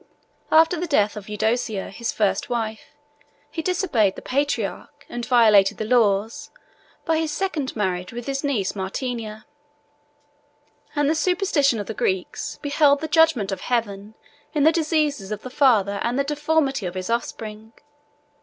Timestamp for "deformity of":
16.23-16.95